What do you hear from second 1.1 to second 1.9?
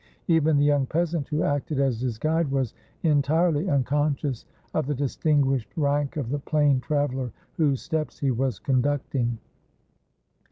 who acted